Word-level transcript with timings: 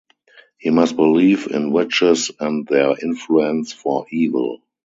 He 0.57 0.71
must 0.71 0.95
believe 0.95 1.45
in 1.45 1.71
witches 1.71 2.31
and 2.39 2.65
their 2.65 2.95
influence 2.99 3.71
for 3.71 4.07
evil. 4.09 4.63